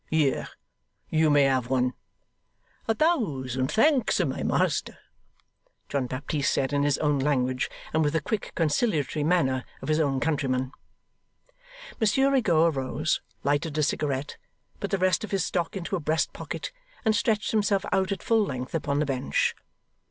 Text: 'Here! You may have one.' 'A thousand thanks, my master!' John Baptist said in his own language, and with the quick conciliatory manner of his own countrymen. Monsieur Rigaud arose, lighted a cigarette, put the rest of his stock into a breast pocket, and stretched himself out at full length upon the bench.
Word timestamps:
'Here! 0.09 0.47
You 1.11 1.29
may 1.29 1.43
have 1.43 1.67
one.' 1.69 1.93
'A 2.87 2.95
thousand 2.95 3.71
thanks, 3.71 4.19
my 4.19 4.41
master!' 4.41 4.97
John 5.89 6.07
Baptist 6.07 6.51
said 6.51 6.73
in 6.73 6.81
his 6.81 6.97
own 6.97 7.19
language, 7.19 7.69
and 7.93 8.03
with 8.03 8.13
the 8.13 8.19
quick 8.19 8.51
conciliatory 8.55 9.23
manner 9.23 9.63
of 9.79 9.89
his 9.89 9.99
own 9.99 10.19
countrymen. 10.19 10.71
Monsieur 11.99 12.31
Rigaud 12.31 12.65
arose, 12.75 13.21
lighted 13.43 13.77
a 13.77 13.83
cigarette, 13.83 14.37
put 14.79 14.89
the 14.89 14.97
rest 14.97 15.23
of 15.23 15.29
his 15.29 15.45
stock 15.45 15.77
into 15.77 15.95
a 15.95 15.99
breast 15.99 16.33
pocket, 16.33 16.71
and 17.05 17.15
stretched 17.15 17.51
himself 17.51 17.85
out 17.91 18.11
at 18.11 18.23
full 18.23 18.43
length 18.43 18.73
upon 18.73 18.97
the 18.97 19.05
bench. 19.05 19.53